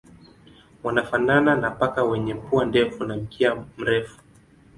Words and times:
Wanafanana 0.83 1.55
na 1.55 1.71
paka 1.71 2.03
wenye 2.03 2.35
pua 2.35 2.65
ndefu 2.65 3.03
na 3.03 3.15
mkia 3.15 3.65
mrefu. 3.77 4.19